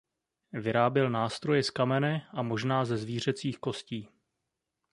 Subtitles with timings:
[0.53, 4.09] Vyráběl nástroje z kamene a možná ze zvířecích kostí.